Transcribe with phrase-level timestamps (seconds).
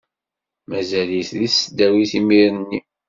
[0.69, 2.79] Mazal-it deg tesdawit imir-nni.